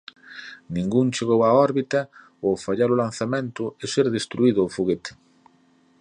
[0.75, 1.99] Ningún chegou a órbita
[2.43, 5.11] ao fallar o lanzamento e ser destruído o foguete.